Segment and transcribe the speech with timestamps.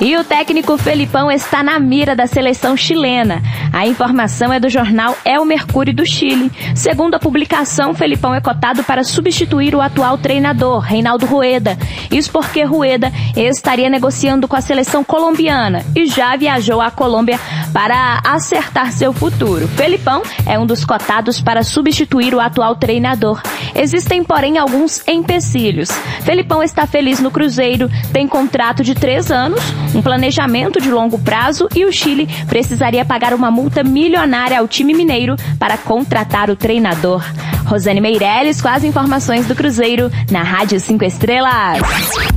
[0.00, 3.42] E o técnico Felipão está na mira da seleção chilena.
[3.72, 6.52] A informação é do jornal É o Mercúrio do Chile.
[6.74, 11.76] Segundo a publicação, Felipão é cotado para substituir o atual treinador, Reinaldo Rueda.
[12.12, 17.40] Isso porque Rueda estaria negociando com a seleção colombiana e já viajou à Colômbia
[17.72, 19.66] para acertar seu futuro.
[19.66, 23.42] Felipão é um dos cotados para substituir o atual treinador.
[23.74, 25.90] Existem, porém, alguns empecilhos.
[26.22, 29.60] Felipão está feliz no Cruzeiro, tem contrato de três anos,
[29.94, 34.94] um planejamento de longo prazo e o Chile precisaria pagar uma multa milionária ao time
[34.94, 37.24] mineiro para contratar o treinador.
[37.64, 41.80] Rosane Meirelles com as informações do Cruzeiro na Rádio 5 Estrelas.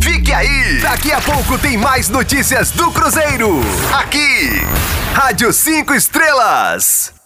[0.00, 0.80] Fique aí!
[0.80, 3.60] Daqui a pouco tem mais notícias do Cruzeiro.
[3.94, 4.60] Aqui,
[5.14, 7.19] Rádio 5 Estrelas.